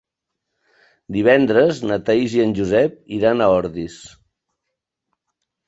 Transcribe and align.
Divendres 1.17 1.83
na 1.91 1.99
Thaís 2.09 2.35
i 2.39 2.43
en 2.47 2.57
Josep 2.61 2.97
iran 3.21 3.39
a 3.39 3.53
Ordis. 3.61 4.01